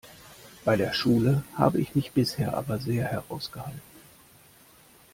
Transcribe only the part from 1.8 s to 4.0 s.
mich bisher aber sehr heraus gehalten.